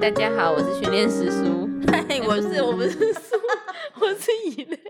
[0.00, 1.68] 大家好，我是训练师叔。
[1.90, 3.34] 嗨，我是我不是叔，
[4.00, 4.80] 我是以类。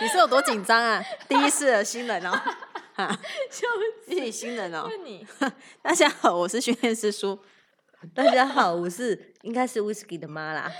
[0.00, 1.00] 你是有多紧张啊？
[1.28, 2.32] 第一次的新人哦，
[2.94, 3.06] 哈，
[3.50, 3.66] 笑
[4.08, 4.88] 你新人哦。
[4.90, 5.24] 问你，
[5.80, 7.38] 大家好，我是训练师叔。
[8.14, 10.72] 大家好，我是应该是 Whisky 的妈啦，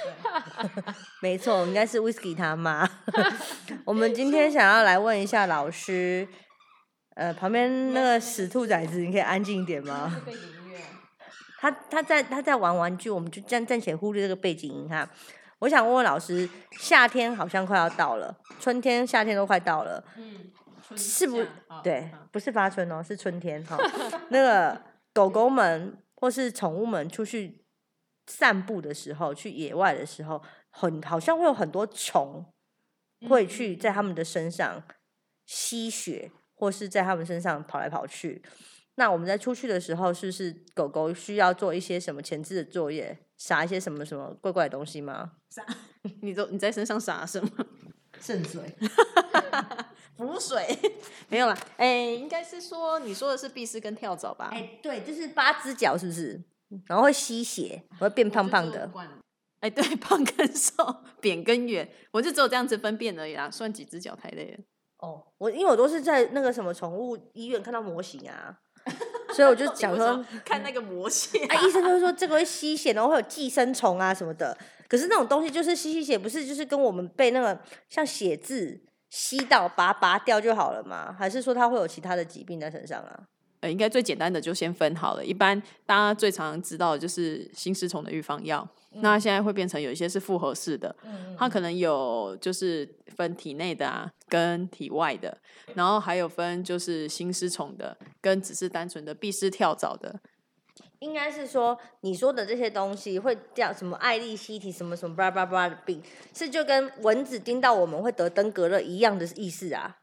[1.23, 2.89] 没错，应该是 Whisky 他妈。
[3.85, 6.27] 我们今天想要来问一下老师，
[7.15, 10.21] 呃，旁边那个死兔崽子，你可以安静一点吗？
[11.59, 15.09] 他他在他在玩玩具，我们就暂暂且忽略这个背景音哈。
[15.61, 20.53] 我想问问老师，夏天好像快要到了，春天、夏天都快到了，嗯，
[20.95, 21.43] 是不？
[21.83, 23.79] 对，不是发春哦，是春天哈。
[24.29, 24.79] 那个
[25.15, 27.65] 狗狗们或是宠物们出去
[28.27, 32.45] 散步的时候，去野外的时候，很好像会有很多虫
[33.27, 34.83] 会去在他们的身上
[35.47, 38.43] 吸血，或是在他们身上跑来跑去。
[38.97, 45.33] 那我们在出去的时候，是不是狗狗需要做一些什么前置的作业，撒一些什么什么怪怪的东西吗？
[46.23, 47.49] 你都你在身上撒什么？
[48.21, 48.75] 渗水。
[50.17, 50.67] 补水？
[51.29, 54.49] 没有啦，哎、应该是说你说的是碧丝跟跳蚤吧？
[54.51, 56.43] 哎、对，就是八只脚，是不是？
[56.87, 58.91] 然后会吸血，会变胖胖的。
[59.61, 60.75] 哎、对，胖跟瘦，
[61.21, 64.65] 扁跟圆，我就只有这样子分辨而已啦，算几只脚太累了。
[64.99, 68.59] 哦，我因为我都是在那个什么宠物医院看到模型啊，
[69.37, 74.57] 所以我就 想说，看那个模型、啊，医生就会说这个会吸血，然后会有寄生虫啊什么的。
[74.89, 81.15] 可是那种东西就是吸吸血，不是就是跟我们被那个像血渍吸到，拔拔掉就好了吗？
[81.19, 83.21] 还是说它会有其他的疾病在身上啊？
[83.61, 85.25] 呃，应该最简单的就先分好了。
[85.25, 88.67] 一般大家最常知道的就是新丝虫的预防药，
[89.01, 90.95] 那现在会变成有一些是复合式的，
[91.39, 95.37] 它可能有就是分体内的啊，跟体外的，
[95.75, 97.97] 然后还有分就是新丝虫的，
[98.27, 100.19] 跟只是单纯的闭丝跳蚤的。
[100.99, 106.03] 应该是说你说的这些东西会叫什么艾利希体什么什么巴拉巴拉的病，
[106.35, 109.99] 是就跟蚊子叮到我们会得登革热一样的意思啊，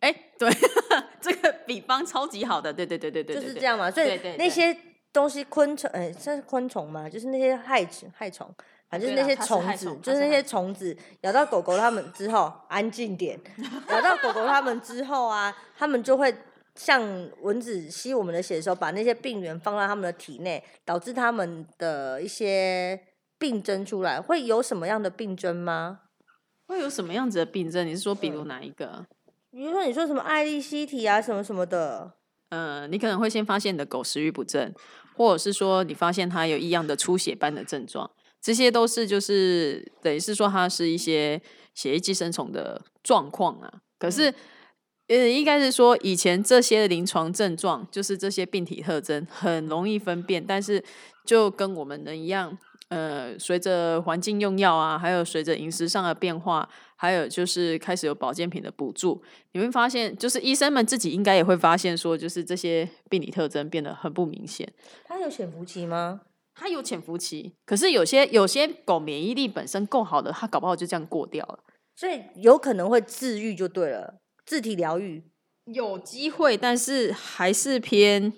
[0.00, 0.50] 哎、对，
[1.22, 3.64] 这个比方超级好的，对对对对对，对就是这。
[3.64, 3.90] 样嘛。
[3.90, 4.76] 所以那些
[5.10, 8.54] 东西昆虫，哎、算是昆虫嘛，就是那些害虫害虫。
[8.90, 13.38] 反正就是那些虫子，就是那些虫子咬到狗狗它们之后，安静点。
[13.90, 16.34] 咬到狗狗它们之后啊，它们就会
[16.78, 17.02] 像
[17.42, 22.98] 蚊子吸我们的血的时候，把那些病原放到他们的体内，导致他们的一些
[23.36, 24.20] 病症出来。
[24.20, 26.02] 会有什么样的病症吗？
[26.68, 27.86] 会有什么样子的病症？
[27.86, 29.06] 你是说比嗯如哪一个？
[29.50, 32.12] 比如说你说什么艾利西体啊，什么什么的，
[32.50, 34.72] 呃，你可能会先发现你的狗食欲不振，
[35.16, 38.08] 或者是说你发现它有异样的出血般的症状，
[38.40, 41.40] 这些都是就是等于是说它是一些
[41.74, 43.72] 血液寄生虫的状况啊。
[43.98, 44.32] 可是，
[45.08, 50.82] 呃，应该是说以前这些临床症状，就是这些病体特征很容易分辨，但是
[51.24, 52.56] 就跟我们人一样。
[52.90, 56.66] 呃，随着环境用药啊，还有随着饮食上的变化，
[56.96, 64.66] 还有就是开始有保健品的补助，你会发现，就是医生们自己应该也会发现说，就是这些病理特征变得很不明显。
[65.04, 66.22] 它有潜伏期吗？
[66.54, 71.58] 它有潜伏期，可是有些有些狗免疫力本身够好的，它搞不好就这样过掉了。
[71.94, 74.14] 所以有可能会治愈就对了，
[74.48, 75.22] 自体疗愈。
[75.66, 78.32] 有机会，但是还是偏，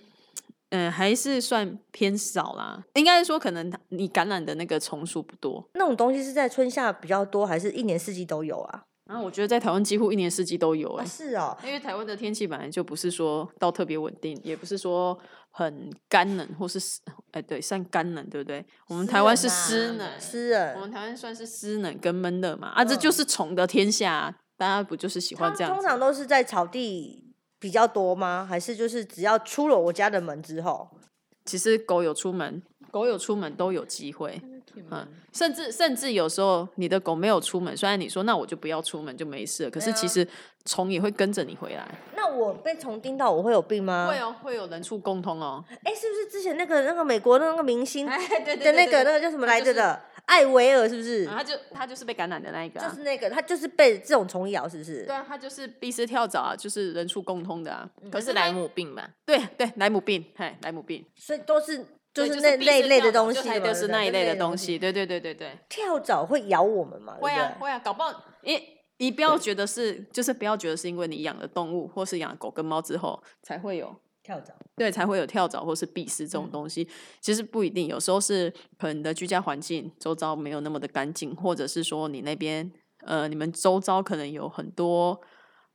[0.70, 2.82] 嗯、还是算偏少啦。
[2.94, 5.64] 应该是说，可能它你感染的那个虫数不多。
[5.74, 8.82] 那种东西是在春夏比较多，还是一年四季都有啊？
[9.04, 15.16] 然后我觉得在台湾几乎一年四季都有、欸，啊，是哦，因为台湾的天气本来就不是说到特别稳定，也不是说
[15.50, 17.00] 很干冷或是湿，
[17.32, 18.64] 哎，对，算干冷，对不对？
[18.88, 25.72] 我们台湾是湿冷，湿冷我们台湾算是湿冷跟闷热嘛，啊，这就是虫的天下啊、大家不就是喜欢这样？
[25.72, 27.24] 通常都是在草地
[27.58, 28.46] 比较多吗？
[28.46, 30.86] 还是就是只要出了我家的门之后，
[31.46, 34.38] 其实狗有出门，狗有出门都有机会，
[34.90, 40.28] 嗯，甚至甚至有时候你的狗没有出门，虽然你说那我就不要出门就没事了，可是其实
[40.66, 44.08] 虫也会跟着你回来，那我被虫叮到，我会有病吗？
[44.10, 44.18] 会。
[44.18, 45.64] 哦，会有人畜共通哦。
[45.84, 48.12] 哎，是不是之前那个那个美国的那个明星的
[48.44, 49.98] 那个那个叫什么来着的？
[50.30, 51.26] 艾维尔是不是？
[51.26, 55.04] 啊他就他就是被感染的那一个、啊，就是那个，他就是被这种虫咬，是不是？
[55.04, 57.90] 对啊，他就是闭丝跳蚤啊，就是人畜共通的啊。
[58.04, 59.02] 可可是莱姆病嘛？
[59.26, 61.84] 对对莱姆病，嘿，莱姆病所以都是
[62.14, 64.56] 就是那那一类的东西嘛，就是那一类的的东。
[64.56, 64.78] 西。
[64.78, 67.16] 对对对对对，跳蚤会咬我们吗？
[67.20, 68.62] 对不对会啊会啊，搞不好你
[68.98, 73.92] 你不要觉得是，就是不要觉得是因为你养了动物或是养了狗跟猫之后才会有。
[74.30, 74.54] 跳蚤。
[74.76, 76.86] 对，才会有跳蚤或是蜱丝这种东西。
[77.20, 78.48] 其实不一定，有时候是
[78.78, 82.70] 可能你的居家环境周遭没有那么的干净，或者是说你那边
[83.04, 85.20] 呃，你们周遭可能有很多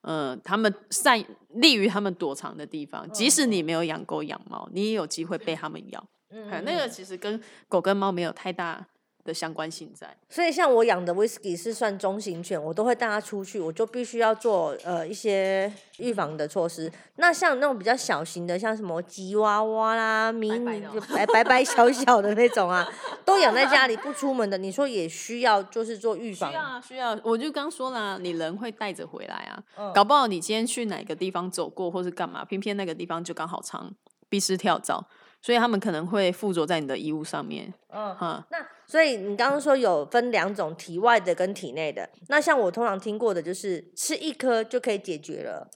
[0.01, 3.09] 呃，他们善利于他们躲藏的地方。
[3.11, 6.03] 即使你没有养狗养猫，你也有机会被他们咬。
[6.29, 8.85] 嗯哎那个其实跟狗跟猫没有太大
[9.25, 10.15] 的相关性在。
[10.29, 16.89] 所以像我养的 whisky 是算中型犬，我都会带它出去，我就必须要做呃一些预防的措施。
[17.17, 20.83] 那像那种比较小型的，像什么吉娃娃啦、迷你
[21.13, 22.87] 白白白小小的那种啊，
[23.25, 26.61] 都养在家里不出门的，你说也需要就是做预防需要。
[26.61, 27.19] 啊，需要。
[27.23, 33.91] 我就刚说了，你人会带着回来啊，嗯搞不好你今天去哪个地方走过，或是干嘛，偏偏那个地方就刚好藏
[34.29, 35.05] 闭丝跳蚤，
[35.41, 37.73] 所以他们可能会附着在你的衣物上面。
[37.89, 38.57] 嗯，哈，那
[38.87, 42.09] 所以你刚刚说有分两种，体外的跟体内的。
[42.27, 45.67] 那像我通常听过的就是吃一颗就可以解决了。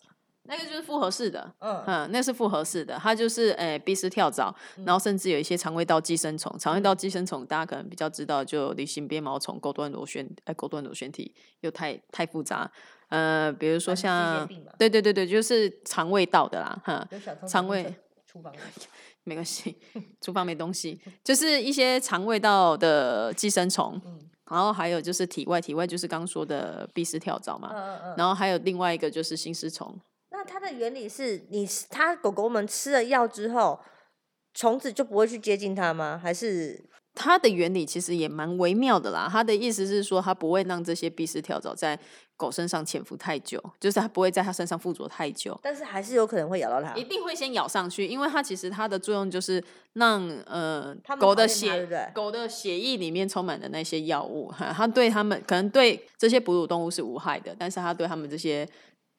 [0.44, 1.53] 那个就是复合式的。
[1.59, 4.51] 嗯嗯，那是复合式的，它就是诶闭丝跳蚤，
[4.83, 6.57] 然后甚至有一些肠胃道寄生虫。
[6.57, 12.71] 肠胃道寄生虫大家可能比较知道，就离心鞭毛虫、钩端螺旋，哎，钩端螺旋体又太太复杂。
[13.09, 14.47] 呃，比如说像
[14.77, 17.07] 对对对对，就是肠胃道的啦，哈，
[17.47, 17.94] 肠胃
[19.29, 19.77] 没关系，
[20.21, 24.19] 厨房没东西，就是一些肠胃道的寄生虫，嗯
[24.51, 28.15] 然后还有就是体外，体外就是刚说的闭丝跳蚤嘛，嗯嗯嗯。
[28.17, 29.95] 然后还有另外一个就是心丝虫，
[30.31, 33.79] 那它的原理是你它狗狗们吃了药之后，
[34.55, 36.19] 虫子就不会去接近它吗？
[36.21, 36.83] 还是
[37.21, 39.27] 它的原理其实也蛮微妙的啦。
[39.30, 42.00] 它的意思是说，它不会让这些闭丝跳蚤在
[42.38, 45.60] 狗身上潜伏太久，就是它不会在它身上附着太久。
[45.62, 47.10] 但是还是有可能会咬到它一。
[47.10, 49.62] 定会先咬上去，因为它其实它的作用就是
[49.94, 58.63] 让呃狗的血狗的血液里面充满的那些药物，哈，它对它们可能对这些哺乳动物是无害的，但是它对它们这些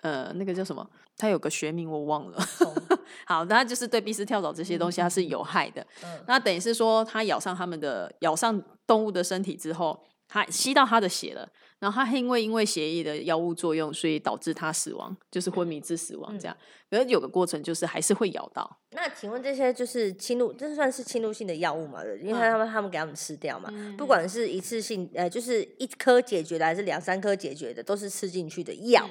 [0.02, 0.88] 呃那个叫什么？
[1.16, 2.38] 它有个学名我忘了。
[3.26, 5.86] 好，它就是对闭丝跳蚤这些东西它是有害的。
[6.02, 9.98] 嗯那等于是说，它咬上他们的咬上动物的身体之后，
[10.28, 11.46] 它吸到它的血了，
[11.78, 16.56] 然后它因为因为血液的药物作用，所以导致它死亡，就是昏迷致死亡这样。
[16.88, 18.78] 可是有个过程就是还是会咬到。
[18.92, 22.02] 那请问这些就是侵入，这算是侵入性的药物嘛？
[22.22, 29.06] 因为他们他们给他们吃掉嘛，不管是一次性呃，就是一颗解决的，还是两三颗解决的，都是吃进去的药。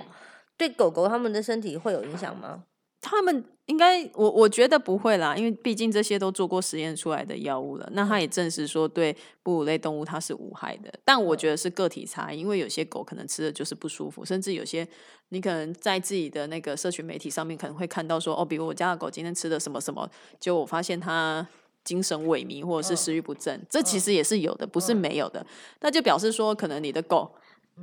[0.60, 2.66] 对狗狗它们的身体会有影响吗？
[3.02, 7.90] 他们应该，我我觉得不会啦，因为毕竟这些都做过实验出来的药物了。
[7.94, 10.94] 那它也证实说，对哺乳类动物它是无害的。
[11.06, 14.86] 但我觉得是个体差异，因为有些狗可能吃的就是不舒服，甚至有些
[15.30, 21.48] 你可能在自己的那个社群媒体上面可能会看到说，哦，比如我家的狗今天吃的什么什么，结果我发现它
[21.86, 25.46] 精神萎靡或者是食欲不振，这其实也是有的，不是没有的。
[25.80, 27.32] 那就表示说，可能你的狗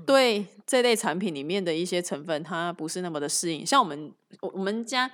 [0.05, 3.65] 对这类产品里面的一些成分，它不是那么的适应。
[3.65, 5.11] 像我们我我们家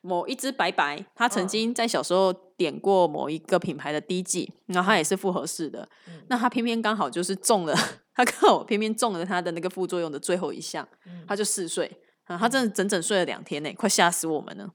[0.00, 1.48] 某一只白白，它曾嗯。
[1.48, 5.88] 经在小时候点过某一个品牌的滴剂，然后它也是复合式的，
[6.28, 7.74] 那它偏偏刚好就是中了，
[8.14, 10.86] 它刚好偏偏中了它的那个副作用的最后一项，
[11.26, 11.90] 它就嗜睡。
[12.24, 14.70] 啊，它真的整整睡了两天呢，快吓死我们了。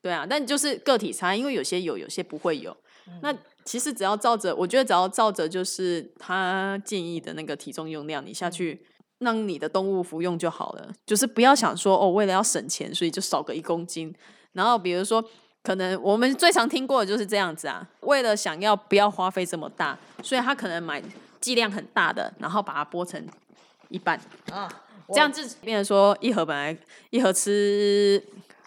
[0.00, 2.76] 对啊，但就是个体差，因为有些有，有些不会有。
[3.22, 3.36] 那
[3.70, 8.84] 其实只要照着，我觉得只要照着就是他建议的那个体重用量，你下去
[9.18, 10.92] 让你的动物服用就好了。
[11.06, 14.12] 就是不要想说哦，为了要省钱，所以就少个一公斤。
[14.54, 15.24] 然后比如说，
[15.62, 21.00] 可能我们最常听过的就是这样子啊，为了想要不要花费这么大，所以他可能买
[21.40, 23.24] 剂量很大的，然后把它剥成
[23.88, 24.20] 一半，
[24.50, 24.68] 啊，
[25.10, 26.76] 这样就变成说一盒本来
[27.10, 28.20] 一盒吃。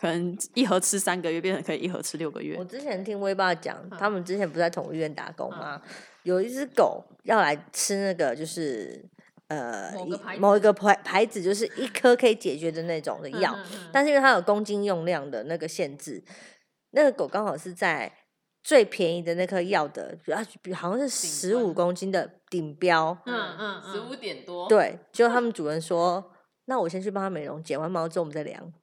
[0.04, 2.66] 可能一盒吃三个月，变成可以一盒吃六个月我。
[2.66, 5.82] 之前听威爸讲，嗯他们之前不是在宠物医院打工吗？
[6.24, 9.02] 有一只狗要来吃那个，就是
[9.48, 9.94] 呃
[10.38, 16.22] 某一个牌牌子，就是一颗可以解决的那种的药，嗯嗯嗯但是因为它有公斤用量的那个限制，
[16.92, 18.12] 那个狗刚好是在
[18.62, 26.30] 最便宜的那颗药的，比较比好像是十五公斤的顶标，嗯嗯十五点多，对，结果他们主人说，
[26.66, 28.74] 那我先去帮它美容，剪完毛之后我们再量。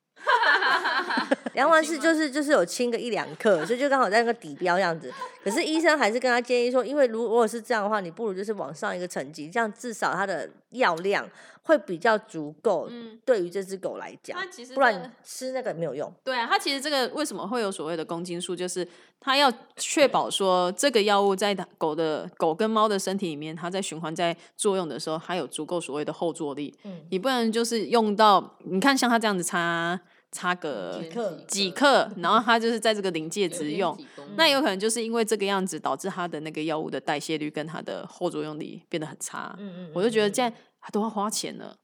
[1.55, 5.13] 量完是就是就是有轻个一两克，所以就刚好在那个底标样子。
[5.43, 11.27] 可是医生还是跟他建议说，因为如果是这样的话，你不如就是往上一个层级，这样至少它的药量
[11.63, 12.89] 会比较足够。
[12.91, 16.13] 嗯对于这只狗来讲它，其实不然你吃那个没有用。
[16.23, 18.87] 对啊，它其实这个为什么会有所谓的公斤数，就是
[19.19, 26.75] 它要确保说这个药物在它狗的狗跟猫的身体里面，它在循环在作用的时候，它有足够所谓的后坐力。
[26.85, 29.99] 嗯你不能就是用到，你看像它这样子擦
[30.33, 31.03] 擦个
[31.49, 39.55] 几克，然后他就是在这个临界值用，嗯那有可能就是因为这个样子导致他的那个药物的代谢率跟它的后作用力变得很差。
[39.59, 41.77] 嗯嗯，我就觉得这样他都要花钱了。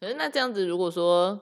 [0.00, 1.40] 可是那这样子，如果说，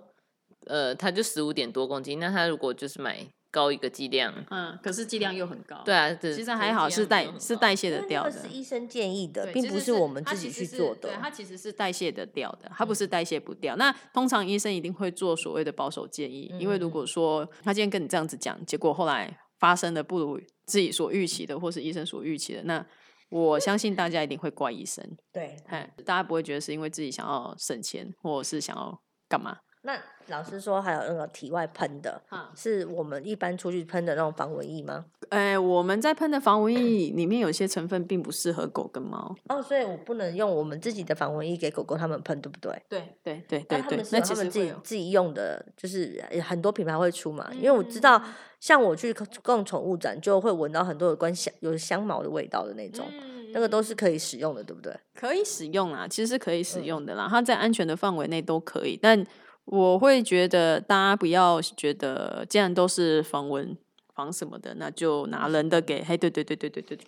[0.67, 5.83] 呃，他就十五点多公斤，那他如果就是买高一个剂量，嗯，可是剂量又很高。
[5.85, 8.31] 对啊，这其实还好是代是代谢的掉的。
[8.31, 11.13] 是医生建议的，对并不是我们自己去做的对，。
[11.21, 13.77] 它其实是代谢的掉的，它不是代谢不掉。
[13.77, 22.85] 那通常医生一定会做所谓的保守建议，因为如果说他今天跟你这样子讲，结果后来发生的不如自己所预期的，或是医生所预期的，那
[23.31, 25.03] 我相信大家一定会怪医生。
[25.33, 29.57] 对，哎，大家不会觉得是因为自己想要省钱，或者是想要干嘛？
[29.87, 32.21] 那老师说还有那个体外喷的，
[32.57, 35.05] 是我们一般出去喷的那种防蚊液吗？
[35.29, 36.81] 哎，我们在喷的防蚊液
[37.13, 42.83] 里面有些成分并不适合狗跟猫哦，所以我不能用我们自己的防蚊液给狗狗他们喷，对不对？
[42.89, 47.49] 对对对对对，那他们自己自己用的，就是很多品牌会出嘛。
[47.55, 48.21] 因为我知道，
[48.59, 49.15] 像我去
[49.45, 53.07] 逛宠物展，就会闻到很多有关香有香茅的味道的那种，
[53.53, 54.93] 那个都是可以使用的，对不对？
[55.15, 59.25] 可以使用啊，其实是可以使用的啦，它在安全的范围内都可以，但。
[59.67, 63.77] 我会觉得大家不要觉得，既然都是防蚊
[64.15, 66.03] 防什么的，那就拿人的给。
[66.05, 66.99] 嘿，对对对对对对，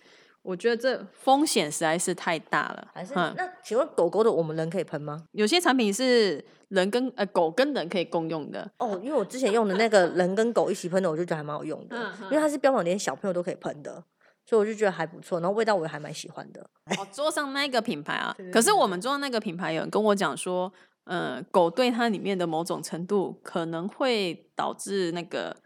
[0.41, 2.87] 我觉得这风险实在是太大了。
[2.93, 5.23] 还是那请问狗狗的我们人可以喷吗？
[5.31, 8.69] 有些产品是人跟呃狗跟人可以共用的。
[8.77, 14.03] 哦，因为我之前用的那个人跟狗一起喷的，我就觉得还蛮好用的，因为它是标榜连小朋友都可以喷的，
[14.45, 15.39] 所以我就觉得还不错。
[15.39, 16.61] 然后味道我也还蛮喜欢的。
[16.97, 20.69] 哦，桌上那个品牌啊，可是我们桌上那个品牌有人跟我讲说。
[21.11, 25.57] 嗯，狗对它里面的某种程度可能会导致那个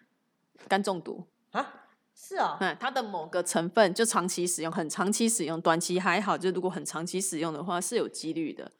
[0.70, 1.82] 肝中毒啊？
[2.16, 8.72] 是啊，嗯，它的某个成分就长期使用，很长期使用，短期还好，就如果很长期使用的话是有几率的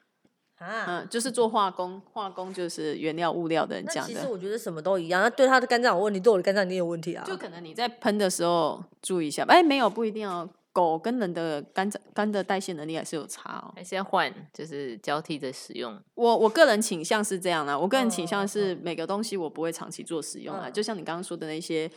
[0.56, 0.86] 啊。
[0.88, 4.14] 嗯，就是做化工，化工就是原料物料的人讲的。
[4.14, 7.22] 其实我觉得什么都一样，那对它的肝脏有问题，对我的肝脏也有问题啊。
[7.26, 10.48] 就可能你在喷的时候注意一下，哎，没有，不一定要。
[10.74, 15.96] 狗跟人的肝肝的代谢能力还是有差哦，还是要换，就是交替着使用。
[16.16, 21.88] 我我个人倾向是这样的，我个人倾向是每个东西我不会长期做使用啊，就像你刚刚说的那些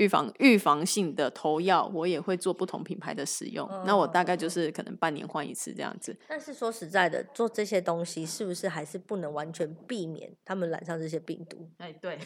[0.00, 3.68] 预防预防性的头药，我也会做不同品牌的使用。
[3.84, 6.18] 那我大概就是可能半年换一次这样子。
[6.26, 11.68] 但是说实在的，做这些东西是不是还是不能完全避免他们染上这些病毒？
[11.76, 12.18] 哎，对。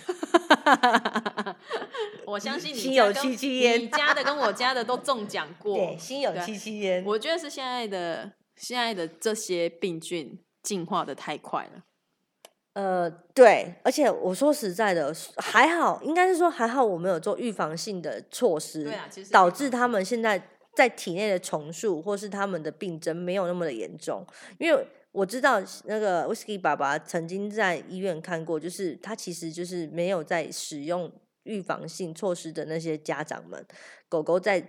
[2.25, 5.77] 我相信你心有戚戚焉，你家的跟我家的都中奖 过。
[5.77, 7.05] 对，心有戚戚焉。
[7.05, 11.83] 我觉得是现在的现在的这些病菌进化的太快了。
[12.75, 20.41] 呃，对，而且我说实在的，还好，应该是说还好，我们有做预防性的措施，对啊，其实导致他们现在
[20.75, 24.25] 在体内的重塑或是他们的病症没有那么的严重。
[24.59, 31.11] 因为我知道那个 Whisky 爸爸曾经在医院看过，就是他其实就是没有在使用。
[31.45, 33.63] 预防性措施的那些家长们，
[34.09, 34.67] 狗狗在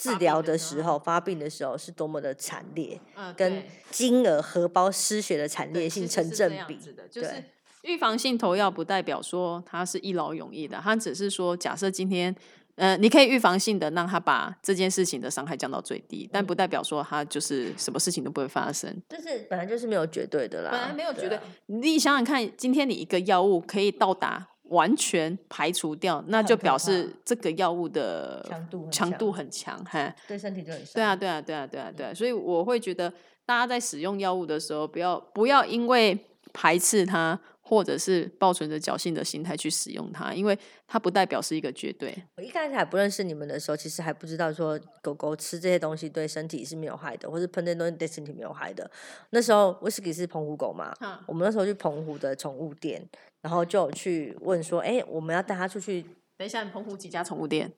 [0.00, 2.98] 治疗的时候发病的时候是多么的惨烈，
[3.36, 6.78] 跟金额荷包失血的惨烈性成正比。
[7.10, 7.44] 就是
[7.82, 12.34] 预防性投药不代表说它是一劳永逸的，它只是说假设今天，
[12.76, 18.90] 呃，你可以预防性的让他把这件事情的伤害降到最低，但不代表说他就是什么事情都不会发生。
[19.10, 21.38] 就是本来就是没有绝对的啦，本来没有绝对。
[21.66, 24.48] 你想想看，今天你一个药物可以到达。
[24.70, 33.12] 完全排除掉，那就表示这个药物的强度强度很强，哈，对身体就很对啊，对啊，对啊，对啊，对啊，所以我会觉得
[33.46, 36.18] 大家在使用药物的时候，不要不要因为
[36.52, 37.38] 排斥它。
[37.70, 40.58] 或者是抱存着侥幸的心态去使用它，因为
[40.88, 42.12] 它不代表是一个绝对。
[42.36, 48.90] 我一开始还不认识你们的时候，其实还不知道说狗狗吃这些东西对身体是没有害的，或是喷这些东西对身体没有害的。
[49.30, 50.92] 那时候威士忌是澎湖狗嘛，
[51.28, 53.08] 我们那时候去澎湖的宠物店，
[53.40, 56.04] 然后就去问说：“哎，我们要带它出去。”
[56.36, 57.72] 等一下，澎湖几家宠物店？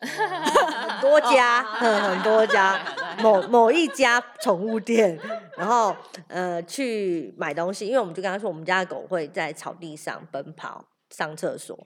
[0.00, 2.80] 很多家，很多家，
[3.20, 5.18] 某某一家宠物店，
[5.56, 5.94] 然后
[6.28, 11.76] 呃去买东西，因为我们就跟他说，我们家的狗会在草地上奔跑、上厕所，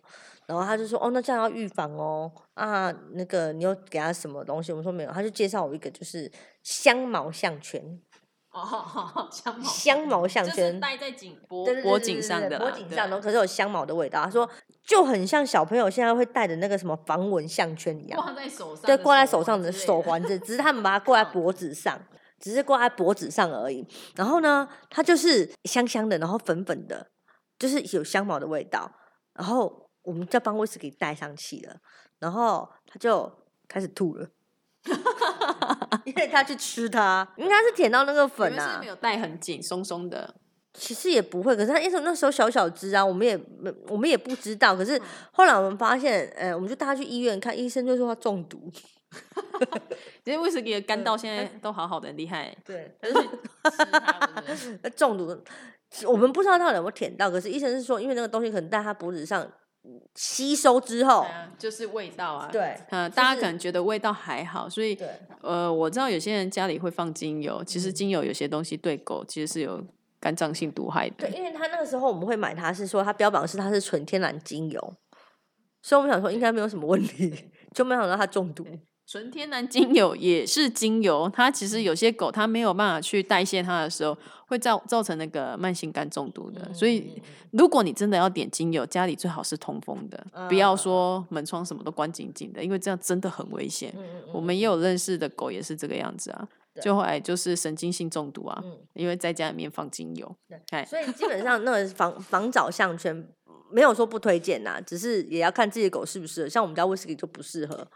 [0.47, 4.73] 然后他就说，哦，那这样要预防哦，啊，那个你有给他什么东西？
[4.73, 6.31] 我们说没有，他就介绍我一个就是
[6.63, 8.01] 香毛项圈。
[8.51, 14.23] 哦，香毛香毛项圈戴在颈脖脖颈上的，脖颈上的，可是有香毛的味道。
[14.23, 14.47] 他说
[14.93, 21.99] 就很像小朋友现在会戴的那个什么防蚊项圈一样，挂在手上，对，挂在手上的手环子，只是他们把它挂在 脖子上，
[22.39, 23.87] 只是挂在脖子上而已。
[24.15, 27.09] 然后呢，它就是香香的，然后粉粉的，
[27.59, 28.93] 就是有香茅的味道。
[29.33, 31.77] 然后我们就帮威士给戴上去了，
[32.19, 33.33] 然后他就
[33.67, 34.29] 开始吐了。
[36.05, 40.35] 因为他去吃它， 应该是舔到那个粉啊，没有带很紧，松松的。
[40.75, 44.75] 其实也不会，可是他因为那时候小小只啊，我们也没我们也不知道。
[44.75, 45.01] 可是
[45.31, 48.71] 后来我们发现，呃，我们就带他去医院看，医生就说他中毒。
[50.25, 52.57] 因为威士忌的肝到现在都好好的，厉害。
[52.65, 52.91] 对，
[54.97, 55.37] 中毒，
[56.07, 59.47] 我们不知道他有没有舔到，可是医生是说，因为那个东西可能在他脖子上。
[60.15, 61.27] 吸收之后，
[61.59, 62.49] 就是味道啊。
[62.53, 64.97] 对，嗯，大家可能觉得味道还好，所以，
[65.41, 69.85] 呃，我知道有些人家里会放精油，其实精油有些东西对狗其实是有
[70.23, 71.29] 肝脏性毒害的。
[71.29, 74.95] 对，因为他那个时候我们会买它是说它标榜是它是纯天然精油，
[75.83, 77.51] 所以我们想说应该没有什么问题。
[77.75, 78.65] 就没想到它中毒。
[79.05, 86.73] 纯天然精油也是精油，它其实有些狗它没有办法去代谢它的时候，会造造成那个慢性肝中毒的。
[86.73, 93.93] 所以，如果你真的要点精油，家里最好是通风的，不要说门窗什么都关紧紧的，因为这样真的很危险。
[94.33, 96.49] 我们也有认识的狗也是这个样子啊，
[96.81, 98.63] 就后来就是神经性中毒啊，
[98.95, 100.37] 因为在家里面放精油。
[100.71, 103.29] 对，所以基本上那个防防找项圈
[103.71, 106.49] 没有说不推荐呐，只是也要看自己的狗适不适合。
[106.49, 107.87] 像我们家威士忌就不适合。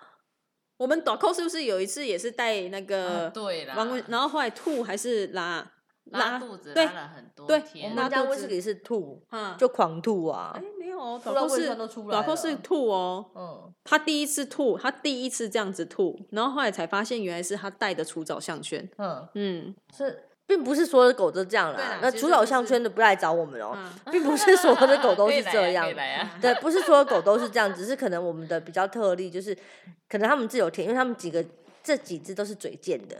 [0.78, 3.74] 我们短扣是不是有一次也是带那个对啦，
[4.08, 5.66] 然后后来吐还是拉
[6.10, 7.90] 拉肚子拉了很多天。
[7.90, 10.54] 我们家威士忌是吐，就狂吐啊！
[10.96, 11.76] 有，短扣是
[12.08, 13.24] 老扣是吐哦。
[13.34, 18.88] 嗯，他第一次吐，他第一次这样子吐，然后后来才发现原来是他戴的除藻项圈。
[18.98, 20.22] 嗯嗯，是。
[20.48, 23.76] 并不是所有的狗都这样啦，那除草项圈的不来找我们哦，
[24.12, 25.84] 并不是所有的狗都是 这样，
[26.40, 29.52] 对，不是所有狗都是这样，只是可能我们的比较特例，就是
[30.08, 31.44] 可能他们自由舔，因为他们几个
[31.82, 33.16] 这几只都是嘴贱的，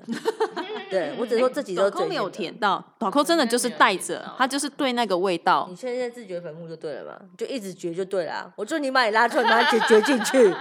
[0.91, 5.67] 对我只说这几只都没有舔到，短扣真的就是带着，它就是对那个味道。
[5.69, 10.55] 你现在自掘坟墓就对了嘛，就一直掘就对了，我就你把你拉出来，把它掘掘进去，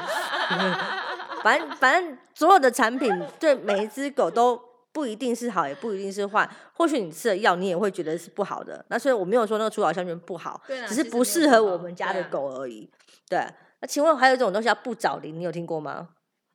[1.44, 4.60] 反正反正所有的产品对每一只狗都。
[4.96, 6.50] 不一定是好，也不一定是坏。
[6.72, 8.86] 或许你吃了药，你也会觉得是不好的。
[8.88, 12.90] 那所以我没有说那个除草香薰不好，只是不适合我们家的狗而已。
[13.28, 13.46] 对，
[13.82, 16.08] 那请问还有一种东西叫不找灵，你有听过吗？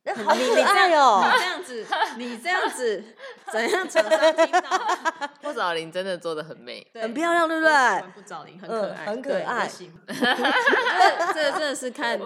[0.05, 1.21] 那好可爱哦！
[1.23, 1.85] 你这样子，
[2.17, 3.03] 你这样子，
[3.51, 4.69] 怎样才能听到？
[5.41, 8.03] 不找灵真的做的很美，很漂亮，对不对？
[8.13, 9.67] 不找灵很可爱，很可爱。
[10.07, 12.17] 这这真的是看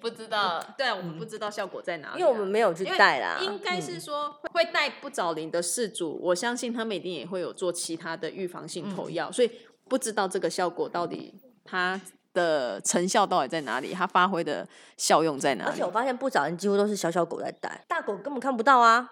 [0.00, 3.38] 不知道，对我们不知道效果在哪里，因为我们没有去带啦。
[3.40, 9.50] 应该是说会带不找灵的事主，我相信他们一定也会有做其他的预防性投药，所以
[9.88, 12.00] 不知道这个效果到底它。
[12.34, 13.92] 的成效到底在哪里？
[13.92, 15.70] 它发挥的效用在哪里？
[15.70, 19.06] 而且我发现不找人几乎都是小小狗在带，大狗根本看不到啊。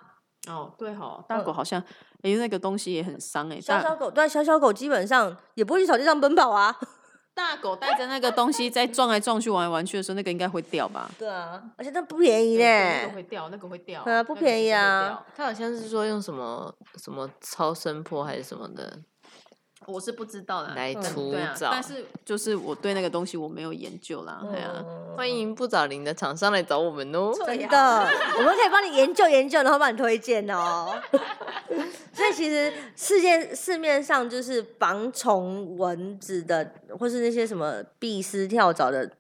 [0.48, 1.80] 哦，对哈，大狗好像
[2.22, 3.60] 哎，那个东西也很伤哎。
[3.60, 6.74] 小小狗对小小狗基本上也不会去草地上奔跑啊。
[7.32, 11.10] 大狗带着那个东西在撞来撞去、玩来玩去的时候，那个应该会掉吧？
[11.18, 13.02] 对啊，而且那不便宜嘞。
[13.02, 14.02] 那个会掉，那个会掉。
[14.02, 15.24] 对啊，不便宜啊。
[15.36, 18.98] 它好像是说用什么什么超声波还是什么的。
[19.86, 24.40] 我是不知道的，来除藻，但是就是我对那个东西我没有研究啦。
[24.42, 24.84] 对啊，
[25.16, 27.32] 欢迎不找零的厂商来找我们哦。
[27.46, 30.92] 真的，我们可以帮你研究研究，然后帮你推荐哦。
[32.12, 39.10] 所以其实世界市面上就是防虫蚊子的，或是那些什么碧丝跳蚤的。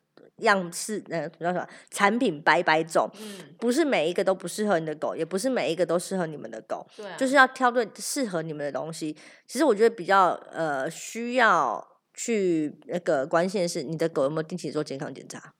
[0.40, 1.66] 样式呃，叫什么？
[1.90, 9.16] 产品百百种，嗯，不是每一个都不适合你的狗，也不是每一个都适合你们的狗，对，就是要挑对适合你们的东西。
[9.46, 15.54] 其实我觉得比较呃需要去那个关键是你的狗有没有定期做健康检查。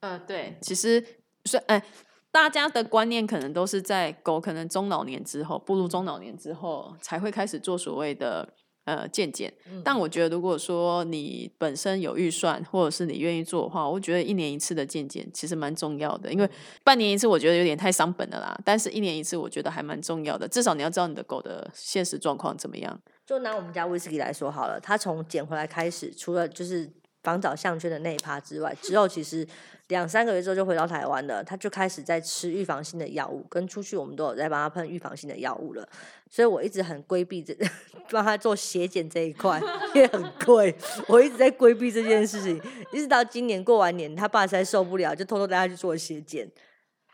[0.00, 1.04] 呃，对，其实
[1.44, 1.82] 是哎，
[2.30, 8.54] 大家的观念可能都是在狗可能中老年之后，步入中老年之后才会开始做所谓的。
[8.84, 9.50] 呃，健检，
[9.82, 16.48] 但我觉得如果说你本身有预算，或者是你愿意做的话，我觉得一年一次的健检其实蛮重要的，因为
[16.82, 18.60] 半年一次我觉得有点太伤本了啦。
[18.62, 23.00] 但是一年一次我觉得还蛮重要的，至少你要知道你的狗的现实状况怎么样。
[23.24, 26.92] 就拿我们家威士忌来说好了，它从捡回来开始，除了就是
[27.22, 29.48] 防找项圈的那一趴之外，之后其实。
[29.88, 35.86] 两三个月之后就回到台湾了，他就开始在吃预防性的药物，跟出去我们都有在帮他喷预防性的药物了。
[36.30, 37.54] 所以我一直很规避这
[38.10, 39.60] 帮他做血检这一块，
[39.94, 40.74] 因为很 贵，
[41.06, 42.60] 我一直在规避这件事情，
[42.92, 46.48] 一直到今年过完年，他爸实在受不了，就偷偷带他去做血检。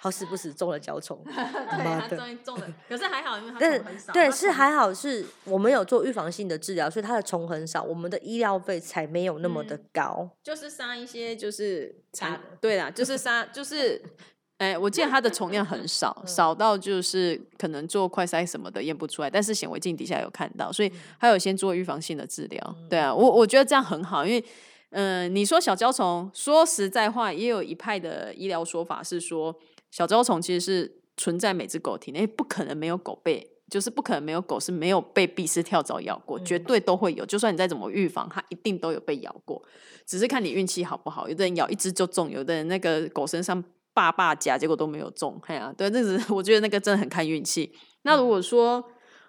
[0.02, 4.12] 好死不死中了脚虫， 对，他终于中了，可是还好，因为他虫很少。
[4.14, 10.30] 对，是还好，是我们有做预防性的治疗，所以他的虫很少，我们的医疗费才没有那么的高。
[10.42, 14.02] 就是杀一些，就是杀，对啦，就是杀，就是，
[14.56, 22.76] 哎，我记得它的虫量很少，少到就是可能做快筛什么的验不出来，但是显微镜底下有看到，所以还有先做预防性的治疗。
[22.88, 24.44] 对啊，我我觉得这样很好，因为，
[24.90, 29.56] 嗯，你说小胶虫，说实在话，也有一派的医疗说法是说。
[29.92, 37.26] 小招虫其实是存在每只狗体内，不可能没有狗被，就是不可能没有狗是没有被闭丝跳蚤咬过，绝对都会有。
[37.26, 39.60] 就算你再怎么预防，它一定都有被咬过，
[40.06, 41.28] 只是看你运气好不好。
[41.28, 43.60] 有的人咬一只就中，有的人那个狗身上
[43.92, 45.36] 霸霸夹，结果都没有中。
[45.46, 47.72] 哎呀，对，那是我觉得那个真的很看运气。
[48.02, 48.80] 那如果说，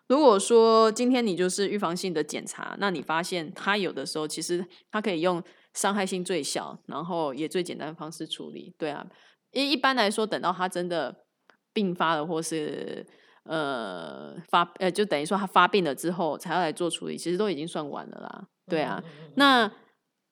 [0.07, 5.41] 如果说今天你就是预防性的检查，那你发现他有的时候其实他可以用
[5.73, 9.05] 伤害性最小，然后也最简单的方式处理，对啊。
[9.51, 11.25] 一一般来说，等到他真的
[11.73, 13.05] 病发了，或是
[13.43, 18.47] 呃发呃，就等于说他发病了之后，才要来做处理，其实都已经算晚了啦。
[18.69, 19.03] 对啊，
[19.35, 19.69] 那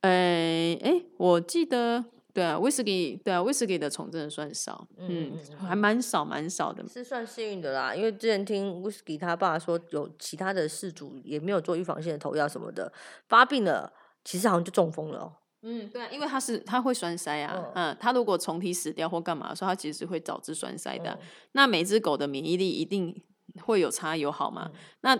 [0.01, 7.94] 呃，哎，我记得对啊，威士忌，对啊，威士忌的虫真的算少，嗯，还蛮少，蛮少的，是算幸运的啦。
[7.96, 12.92] 因为之前听威士忌他爸说，有其他的事主也没有做预防性的投药什么的，
[13.28, 13.92] 发病了，
[14.24, 15.34] 其实好像就中风了。
[15.62, 21.20] 嗯，对啊，因为他是他会栓塞啊，嗯，他如果虫体死掉或干嘛，说他其实会导致栓塞的。
[21.54, 23.22] 那每只狗的免疫力一定
[23.63, 24.72] 会有差有好吗？
[25.02, 25.20] 那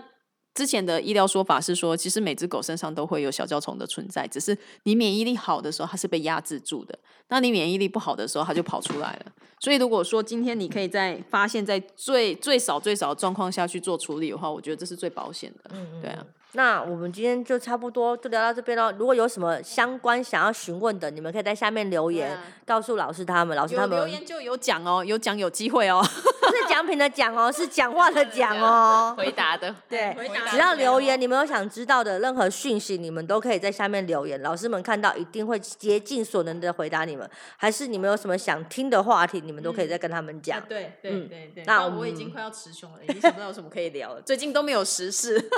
[0.54, 6.94] 之前的医疗说法是说，其实每只狗身上都会有小胶虫的存在，只是你免疫力好的时候，它是被压制住的；
[7.28, 9.32] 那你免疫力不好的时候，它就跑出来了。
[9.60, 15.70] 所以如果说今天你可以在发现，在最最少最少的状况下去做处理的话，我觉得这是最保险的。
[15.74, 16.24] 嗯，对啊。
[16.52, 18.90] 那我们今天就差不多就聊到这边喽。
[18.98, 22.36] 如果有什么相关想要询问的，你们可以在下面留言，
[22.66, 23.56] 告诉老师他们。
[23.56, 26.04] 老师他们留言就有奖哦，有奖有机会哦，
[26.80, 29.14] 奖品的奖哦， 是讲话的奖哦。
[29.16, 30.16] 回答的，对，
[30.50, 37.28] 只要留言，你们有想知道的任何讯息，你们都可以在下面留言，老师们看到一定会竭尽所能的回答你们。
[37.58, 40.58] 还是你们有什么想听的话题，你们都可以再跟他们讲。
[40.66, 41.64] 对对对对。
[41.66, 44.20] 那我已经快要词穷了，已经想不到有什么可以聊了。
[44.24, 45.50] 最近都没有时事。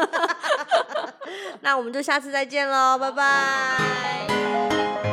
[1.60, 5.11] 那我们就下次再见喽，拜拜。